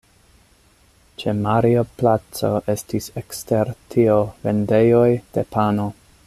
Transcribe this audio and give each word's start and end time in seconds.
Ĉe 1.23 1.33
Mario-placo 1.41 2.49
estis 2.75 3.11
ekster 3.23 3.71
tio 3.95 4.17
vendejoj 4.49 5.07
de 5.37 5.47
pano. 5.57 5.89